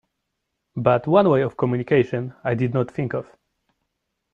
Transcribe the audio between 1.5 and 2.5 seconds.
communication